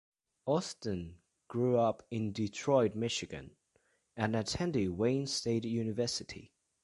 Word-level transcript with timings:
Austin 0.47 1.19
grew 1.47 1.77
up 1.77 2.01
in 2.09 2.31
Detroit, 2.31 2.95
Michigan, 2.95 3.55
and 4.17 4.35
attended 4.35 4.89
Wayne 4.89 5.27
State 5.27 5.63
University. 5.63 6.51